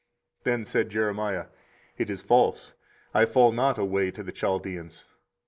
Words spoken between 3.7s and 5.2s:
away to the Chaldeans.